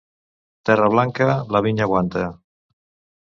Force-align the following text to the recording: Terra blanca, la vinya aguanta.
Terra 0.69 0.87
blanca, 0.93 1.27
la 1.57 1.61
vinya 1.67 1.85
aguanta. 1.87 2.23